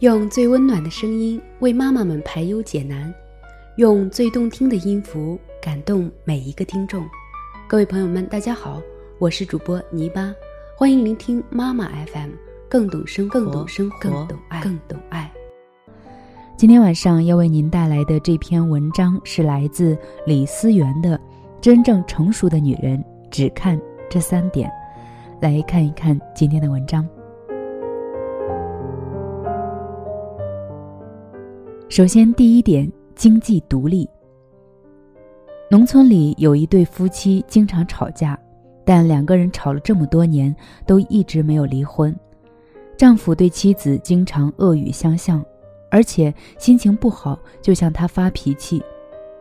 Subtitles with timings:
[0.00, 3.12] 用最温暖的声音为妈妈们排忧解难，
[3.76, 7.06] 用最动听的音符感动每一个听众。
[7.68, 8.80] 各位朋友们，大家好，
[9.18, 10.34] 我是主播泥巴，
[10.74, 12.30] 欢迎聆听妈妈 FM，
[12.66, 15.30] 更懂生活，更懂生活，更懂爱，更懂爱。
[16.56, 19.94] 今天晚上要为您带来的这篇文章是来自
[20.24, 21.18] 李思源的
[21.60, 23.78] 《真正成熟的女人只看
[24.08, 24.66] 这三点》，
[25.42, 27.06] 来看一看今天的文章。
[31.90, 34.08] 首先，第一点，经济独立。
[35.68, 38.38] 农村里有一对夫妻经常吵架，
[38.84, 40.54] 但两个人吵了这么多年，
[40.86, 42.14] 都一直没有离婚。
[42.96, 45.44] 丈夫对妻子经常恶语相向，
[45.90, 48.80] 而且心情不好就向她发脾气，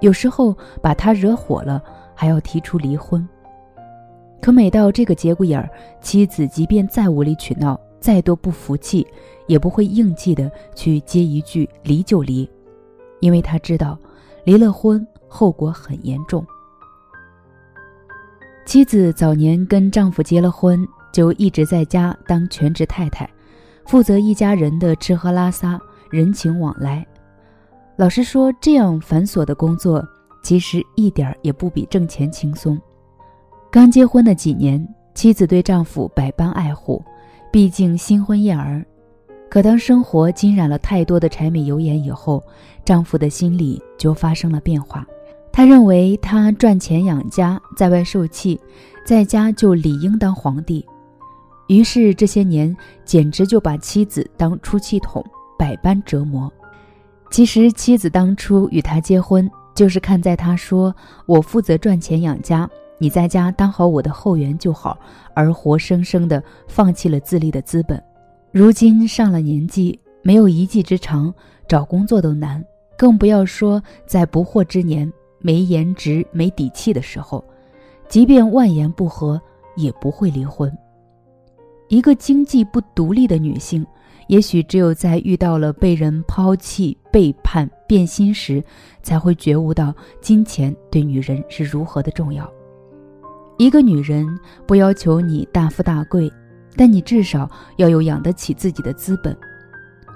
[0.00, 1.80] 有时候把她惹火了，
[2.12, 3.24] 还要提出离婚。
[4.40, 5.70] 可每到这个节骨眼儿，
[6.00, 9.06] 妻子即便再无理取闹，再多不服气。
[9.48, 12.48] 也不会硬气的去接一句离就离，
[13.20, 13.98] 因为他知道，
[14.44, 16.46] 离了婚后果很严重。
[18.64, 23.28] 妻子早年跟丈夫结了婚，就一直在家当全职太太，
[23.84, 25.78] 负责一家人的吃喝拉撒、
[26.08, 27.04] 人情往来。
[27.96, 30.02] 老实说，这样繁琐的工作，
[30.42, 32.80] 其实一点也不比挣钱轻松。
[33.72, 37.04] 刚结婚的几年，妻子对丈夫百般爱护，
[37.52, 38.82] 毕竟新婚燕尔。
[39.50, 42.42] 可当生活浸染了太多的柴米油盐以后，
[42.82, 45.06] 丈夫的心里就发生了变化。
[45.52, 48.58] 他认为他赚钱养家，在外受气，
[49.04, 50.82] 在家就理应当皇帝。
[51.66, 55.22] 于是这些年简直就把妻子当出气筒，
[55.58, 56.50] 百般折磨。
[57.30, 60.94] 其实妻子当初与他结婚，就是看在他说
[61.26, 62.68] 我负责赚钱养家，
[63.02, 64.96] 你在家当好我的后援就好，
[65.34, 68.00] 而活生生的放弃了自立的资本。
[68.52, 71.34] 如今上了年纪，没有一技之长，
[71.66, 72.64] 找工作都难，
[72.96, 77.44] 更不要说在不惑之年、没颜值、没底气的时候，
[78.08, 79.42] 即便万言不合，
[79.74, 80.72] 也不会离婚。
[81.88, 83.84] 一个经济不独立的女性，
[84.28, 88.62] 也许只有在遇到了被人抛弃、背叛、变心时，
[89.02, 92.48] 才会觉悟到金钱对女人是如何的重要。
[93.62, 94.26] 一个女人
[94.66, 96.30] 不要求你大富大贵。
[96.74, 97.46] 但你至少
[97.76, 99.36] 要有养得起自己的资本。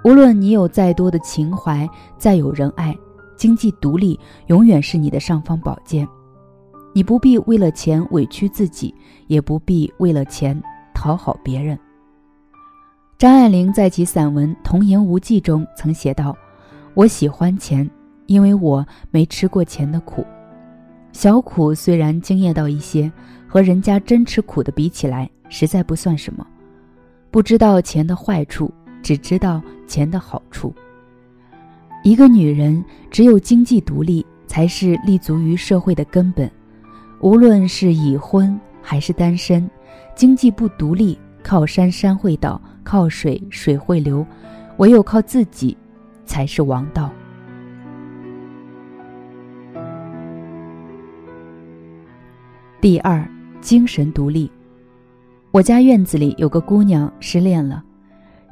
[0.02, 1.86] 无论你有再多的情怀，
[2.16, 2.96] 再有人爱，
[3.36, 6.08] 经济独立永远是你的尚方宝剑。
[6.94, 8.94] 你不必为了钱委屈自己，
[9.26, 10.58] 也不必为了钱
[10.94, 11.78] 讨好别人。
[13.18, 16.34] 张爱玲在其散文《童言无忌》中曾写道
[16.94, 17.88] ：“我喜欢钱，
[18.24, 20.24] 因为我没吃过钱的苦。
[21.12, 23.12] 小苦虽然惊艳到一些，
[23.46, 26.44] 和人家真吃苦的比起来。”实在不算什么，
[27.30, 28.68] 不知道钱的坏处，
[29.00, 30.74] 只知道钱的好处。
[32.02, 36.50] 一个女人只有经济独立，才是立足于社会的根本。
[37.20, 39.70] 无论是已婚还是单身，
[40.16, 44.26] 经济不独立，靠山山会倒，靠水水会流，
[44.78, 45.76] 唯有靠自己，
[46.24, 47.12] 才是王道。
[52.80, 53.26] 第二，
[53.66, 54.48] 精神独立。
[55.50, 57.82] 我家院子里有个姑娘失恋了，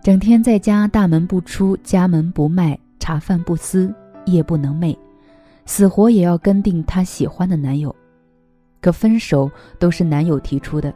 [0.03, 4.97] 整天在家大门不出，家门不迈，茶饭不思，夜不能寐，
[5.67, 7.95] 死活也要跟定她喜欢的男友。
[8.81, 9.49] 可分手
[9.79, 10.93] 都是男友提出的，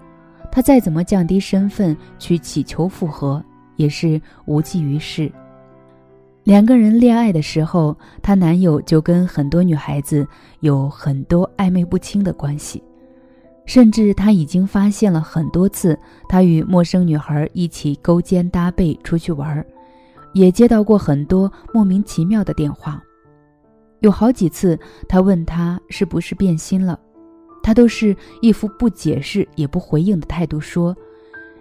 [0.50, 3.40] 她再怎么降低身份去祈求复合，
[3.76, 5.30] 也是无济于事。
[6.42, 10.26] 两个人恋爱的时候，她男友就跟很多女孩子
[10.58, 12.82] 有很多暧昧不清的关系。
[13.68, 15.96] 甚至他已经发现了很多次，
[16.26, 19.62] 他与陌生女孩一起勾肩搭背出去玩，
[20.32, 23.00] 也接到过很多莫名其妙的电话。
[24.00, 26.98] 有好几次，他问他是不是变心了，
[27.62, 30.96] 他都是一副不解释也不回应的态度，说：“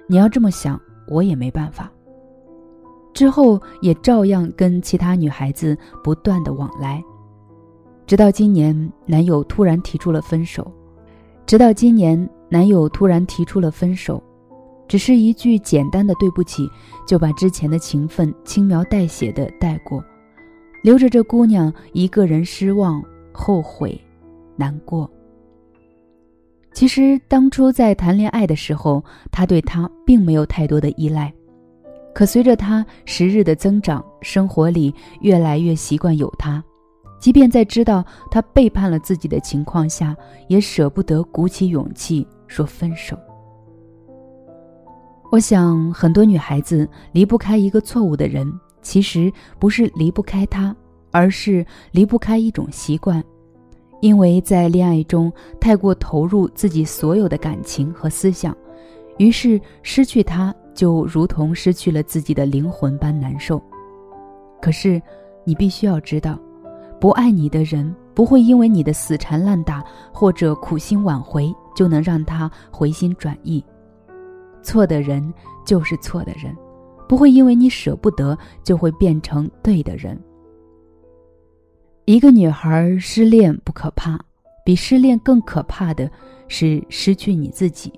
[0.08, 0.80] 你要这么想，
[1.10, 1.92] 我也没办法。”
[3.14, 7.04] 之后也照样跟其他女孩子不断的往来，
[8.06, 10.72] 直到今年，男友突然提出了分手。
[11.48, 14.22] 直到今年，男友突然提出了分手，
[14.86, 16.70] 只是一句简单的对不起，
[17.08, 20.04] 就把之前的情分轻描淡写的带过，
[20.84, 23.02] 留着这姑娘一个人失望、
[23.32, 23.98] 后悔、
[24.58, 25.10] 难过。
[26.74, 29.02] 其实当初在谈恋爱的时候，
[29.32, 31.34] 他对她并没有太多的依赖，
[32.14, 36.62] 可随着他时日的增长，生活里越来越习惯有他。
[37.20, 40.16] 即便在知道他背叛了自己的情况下，
[40.48, 43.18] 也舍不得鼓起勇气说分手。
[45.32, 48.48] 我想，很多女孩子离不开一个错误的人，
[48.82, 50.74] 其实不是离不开他，
[51.12, 53.22] 而是离不开一种习惯。
[54.00, 58.56] 因为在恋爱中太过投入自己所有的感情和思想，
[59.18, 63.62] 于是失去他就如同失去了自己的灵魂般难受。
[64.62, 65.02] 可是，
[65.44, 66.40] 你必须要知道，
[67.00, 73.64] 不爱你的人不会因为你的死缠烂打或者苦心挽回就能让他回心转意。
[74.64, 75.34] 错的人
[75.66, 76.56] 就是错的人，
[77.08, 80.20] 不会因为你舍不得就会变成对的人。
[82.06, 84.20] 一个女孩失恋不可怕，
[84.66, 86.10] 比失恋更可怕的
[86.48, 87.92] 是失去你自己。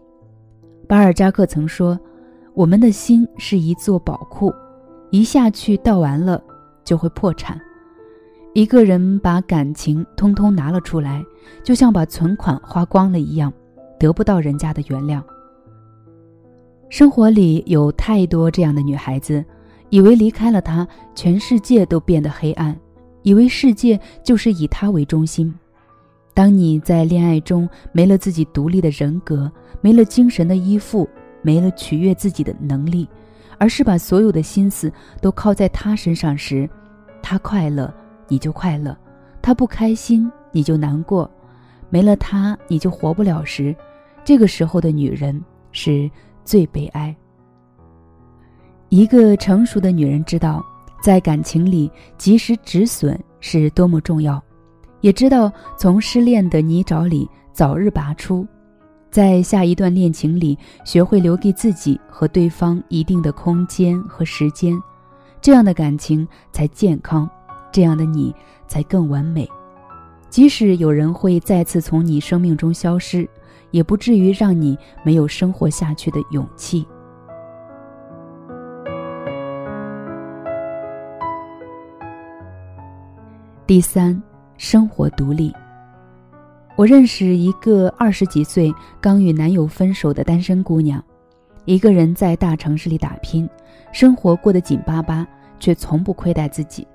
[0.87, 1.97] 巴尔扎克曾说
[2.53, 4.51] ：“我们的心是一座宝库，
[5.11, 6.43] 一下去倒完了
[6.83, 7.59] 就会破产。”
[8.59, 11.23] 一个人把感情通通拿了出来，
[11.63, 13.53] 就像把存款花光了一样，
[13.97, 15.23] 得不到人家的原谅。
[16.89, 19.41] 生活里有太多这样的女孩子，
[19.91, 20.85] 以为离开了他，
[21.15, 22.77] 全世界都变得黑暗。
[23.21, 25.55] 以为世界就是以他为中心。
[26.33, 31.07] 当你在恋爱中没了自己独立的人格，没了精神的依附，
[31.41, 33.07] 没了取悦自己的能力，
[33.57, 34.91] 而是把所有的心思
[35.21, 36.69] 都靠在他身上时，
[37.23, 37.93] 他快乐
[38.29, 38.97] 你就快乐，
[39.41, 41.29] 他不开心你就难过，
[41.89, 43.75] 没了他你就活不了时，
[44.23, 45.43] 这个时候的女人
[45.73, 46.09] 是
[46.45, 47.13] 最悲哀。
[48.87, 50.65] 一个成熟的女人知道。
[51.01, 54.43] 在感情里及时止损是多么重要，
[54.99, 58.45] 也知道从失恋的泥沼里早日拔出，
[59.09, 64.77] 在下一段恋情里学会留给自己和对方一定的空间和时间，
[65.39, 67.29] 这样的感情才健康，
[67.71, 68.35] 这样的你
[68.67, 69.47] 才更完美。
[70.29, 73.27] 即使有人会再次从你生命中消失，
[73.71, 76.85] 也不至于让你没有生活下去的勇气。
[83.65, 84.21] 第三，
[84.57, 85.53] 生活独立。
[86.75, 91.03] 我认识一个二十几岁刚与男友分手的单身姑娘，
[91.65, 93.49] 一个人在大城市里打拼，
[93.91, 95.27] 生活过得紧巴巴，
[95.59, 96.87] 却从不亏待自己。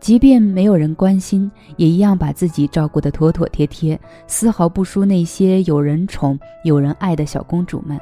[0.00, 7.98] 即便没有人关心，也一样把自己照顾得妥妥帖帖，丝毫不输那些有人宠、有人爱的小公主们。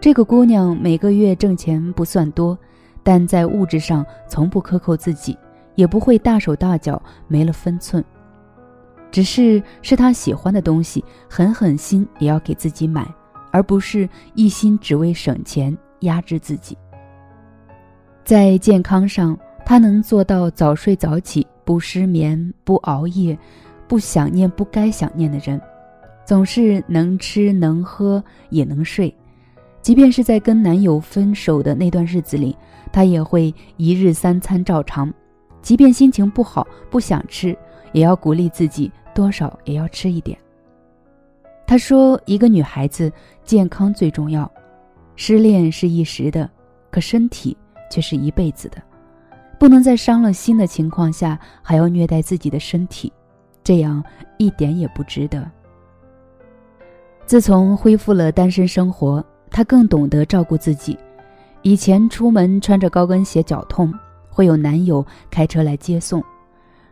[0.00, 2.58] 这个姑娘每个月挣钱不算多，
[3.02, 5.36] 但在物质上从不克扣自己。
[5.74, 8.04] 也不会大手大脚没了分寸，
[9.10, 13.08] 只是是他喜欢的东西，狠狠心也要给自己买，
[13.50, 16.76] 而不是一心只为省钱压制自己。
[18.22, 23.38] 在健康上，他能做到早睡早起，不失眠，不熬夜，
[23.88, 25.60] 不想念不该想念的人，
[26.24, 29.14] 总是能吃能喝也能睡。
[29.80, 32.56] 即便是在跟男友分手的那段日子里，
[32.92, 35.12] 她也会一日三餐照常。
[35.60, 37.56] 即便心情不好，不想吃，
[37.92, 40.38] 也要鼓励自己，多少也要吃一点。
[41.66, 43.10] 他说：“一个女孩子
[43.44, 44.50] 健康最重要，
[45.16, 46.50] 失恋是一时的，
[46.90, 47.56] 可身体
[47.90, 48.82] 却是一辈子的，
[49.62, 53.12] 不能在伤了心的情况下还要虐待自己的身体，
[53.62, 54.02] 这样
[54.36, 55.48] 一点也不值得。”
[57.26, 60.98] 自从恢复了单身生活，她更懂得照顾自己。
[61.62, 63.94] 以前出门穿着高跟鞋，脚痛。
[64.28, 66.20] 会有男友开车来接送，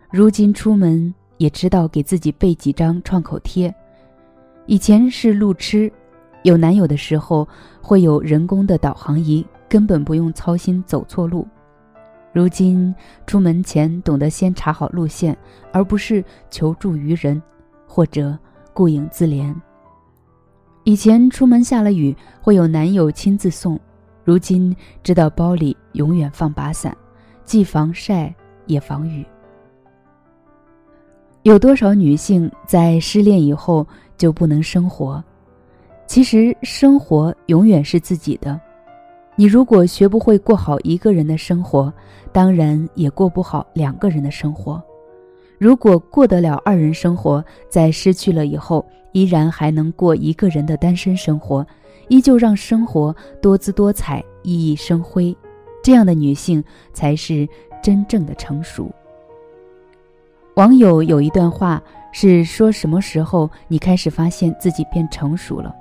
[0.09, 3.75] 如今出门也知道给自己备几张创口贴。
[4.67, 5.91] 以前是路痴，
[6.45, 7.49] 有男友的时候
[7.83, 11.45] 会有人工的导航仪，根本不用操心走错路。
[12.33, 12.95] 如今
[13.27, 15.37] 出门前懂得先查好路线，
[15.73, 17.43] 而不是求助于人
[17.87, 18.39] 或者
[18.73, 19.55] 顾影自怜。
[20.85, 23.79] 以前出门下了雨会有男友亲自送，
[24.25, 26.97] 如今知道包里永远放把伞。
[27.45, 28.33] 既防晒
[28.67, 29.27] 也防雨。
[31.43, 33.85] 有多少女性在失恋以后
[34.17, 35.21] 就不能生活？
[36.07, 38.61] 其实生活永远是自己的。
[39.41, 41.91] 你如果学不会过好一个人的生活，
[42.31, 44.83] 当然也过不好两个人的生活。
[45.57, 51.67] 如果过得了二人生活，在失去了以后，依然还能过一个人的单身生活，
[52.09, 55.35] 依旧让生活多姿多彩、熠熠生辉。
[55.83, 57.49] 这样的女性才是
[57.83, 58.91] 真正的成熟。
[60.57, 61.83] 网友有一段话
[62.13, 65.75] 是说：“什么时候你开始发现自己变成熟了？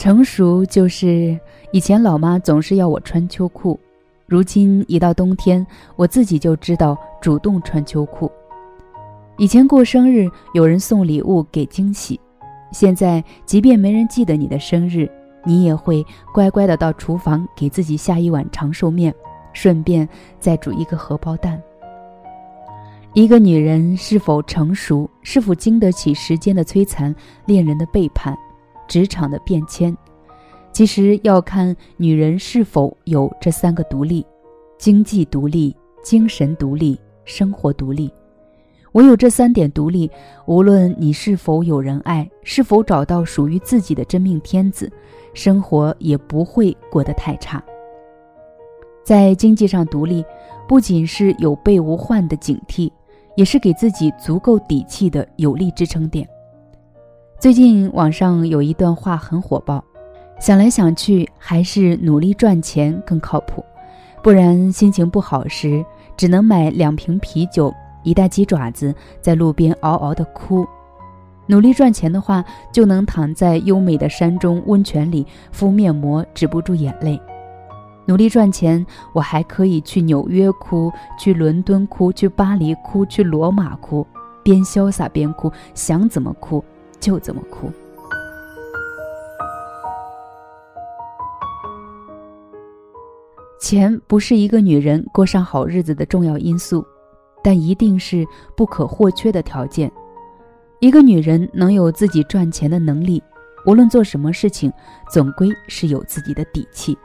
[0.00, 1.38] 成熟就是
[1.72, 3.78] 以前老妈总是要我穿秋裤，
[4.26, 5.64] 如今一到冬天，
[5.94, 8.32] 我自己就知道主动穿秋裤。
[9.36, 12.18] 以前过生日有人送礼物给惊喜，
[12.72, 15.06] 现在即便没人记得你的生日。”
[15.44, 16.04] 你也会
[16.34, 19.14] 乖乖的到厨房给自己下一碗长寿面，
[19.54, 20.06] 顺便
[20.38, 21.60] 再煮一个荷包蛋。
[23.12, 27.14] 一个女人是否成熟，是否经得起时间的摧残、
[27.46, 28.36] 恋人的背叛、
[28.90, 29.96] 职场的变迁，
[30.72, 34.26] 其实要看女人是否有这三个独立：
[34.78, 38.12] 经济独立、精神独立、生活独立。
[38.92, 40.10] 唯有这三点独立，
[40.46, 44.90] 无论你是否有人爱，是否找到属于自己的真命天子，
[45.32, 47.62] 生活也不会过得太差。
[49.04, 50.24] 在经济上独立，
[50.66, 52.90] 不仅是有备无患的警惕。
[53.36, 56.28] 也是给自己足够底气的有力支撑点。
[57.40, 59.82] 最近网上有一段话很火爆，
[60.38, 63.64] 想来想去还是努力赚钱更靠谱，
[64.22, 65.82] 不然心情不好时
[66.18, 70.66] 只能买两瓶啤酒、一袋鸡爪子，在路边嗷嗷的哭；
[71.46, 77.18] 努力赚钱的话，就能躺在优美的山中温泉里敷面膜，止不住眼泪。
[78.04, 84.06] 努力赚钱，我还可以去纽约哭，去伦敦哭，去巴黎哭，去罗马哭，
[84.42, 86.62] 边潇洒边哭，想怎么哭
[87.00, 87.70] 就怎么哭。
[93.60, 96.84] 钱不是一个女人过上好日子的重要因素，
[97.42, 98.26] 但一定是
[98.56, 99.90] 不可或缺的条件。
[100.80, 103.22] 一个女人能有自己赚钱的能力，
[103.66, 104.72] 无论做什么事情，
[105.12, 106.96] 总归是有自己的底气。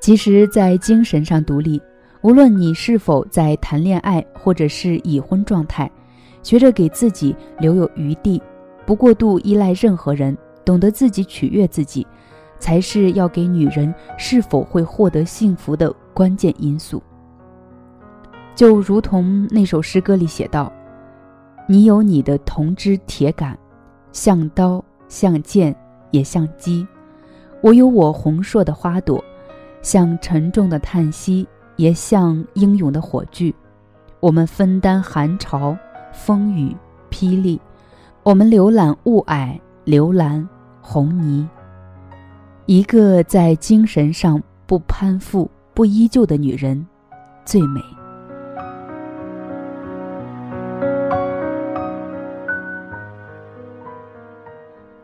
[0.00, 1.80] 其实，在精神上独立，
[2.22, 5.88] 无论你是否在谈恋爱或者是已婚状态，
[6.42, 8.42] 学着给自己留有余地，
[8.86, 12.06] 不过度依赖任何人，懂得自己取悦自己，
[12.58, 17.02] 才是要给女人是否会获得幸福的关键因素。
[18.54, 20.72] 就如同那首诗歌里写道
[21.66, 23.58] ：“你有你的铜枝铁杆，
[24.12, 25.74] 像刀，像剑，
[26.10, 26.86] 也像鸡；
[27.62, 29.22] 我有我红硕的花朵。”
[29.82, 33.54] 像沉重的叹息，也像英勇的火炬。
[34.18, 35.76] 我们分担寒潮、
[36.10, 36.74] 风雨、
[37.10, 37.58] 霹雳；
[38.24, 40.48] 我们浏览雾霭、流岚、
[40.80, 41.46] 红泥。
[42.64, 46.86] 一个在精神上不攀附、不依旧的女人，
[47.44, 47.82] 最美。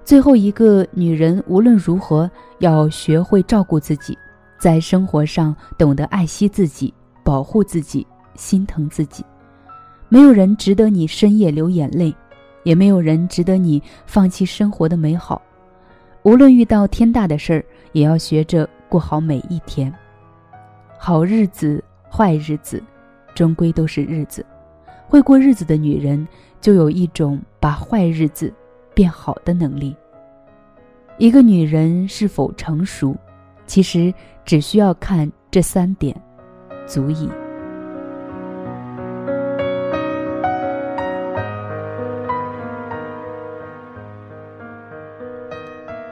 [0.03, 2.29] 最后一个女人，无论如何
[2.61, 4.17] 要学会照顾自己。
[4.59, 9.23] 在生活上懂得爱惜自己，保护自己，心疼自己。
[10.09, 12.15] 没有人值得你深夜流眼泪，
[12.63, 15.41] 也没有人值得你放弃生活的美好。
[16.23, 19.93] 无论遇到天大的事儿，也要学着过好每一天。
[20.99, 22.83] 好日子、坏日子，
[23.35, 24.45] 终归都是日子。
[25.09, 26.27] 会过日子的女人，
[26.61, 28.53] 就有一种把坏日子
[28.95, 29.97] 变好的能力。
[31.19, 33.17] 一个女人是否成熟？
[33.67, 34.13] 其实
[34.45, 36.15] 只需要看这三点，
[36.87, 37.29] 足矣。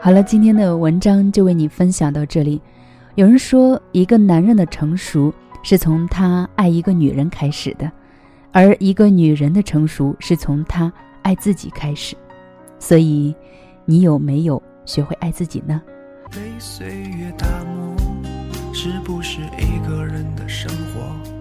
[0.00, 2.61] 好了，今天的文章就为你分享到这里。
[3.17, 7.90] 有人说，一个男人的成熟是从他爱一个女人开始的，
[8.52, 10.90] 而一个女人的成熟是从她
[11.23, 12.17] 爱自己开始。
[12.78, 13.35] 所以，
[13.85, 15.83] 你有没有学会爱自己呢？
[16.31, 17.97] 被岁月打磨，
[18.73, 21.38] 是不是一个人的生活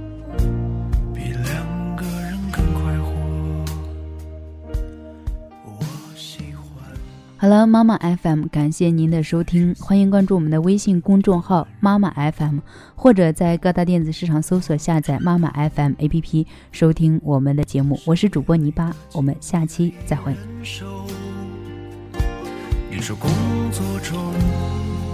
[7.40, 12.58] 好了，妈妈 FM，感谢您的收听，欢迎关注我们的微信公众号“妈妈 FM”，
[12.96, 18.00] 或者在各大电子市场搜索下载“妈妈 FM” APP 收听我们的节目。
[18.08, 20.34] 我是主播泥巴，我们下期再会。
[22.90, 23.30] 你说工
[23.72, 24.18] 作中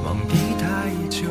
[0.05, 1.27] 忙得太久，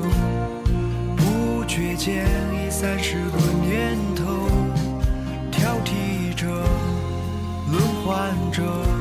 [1.17, 4.47] 不觉间已三十个年头，
[5.51, 6.47] 挑剔着，
[7.71, 8.92] 轮换着。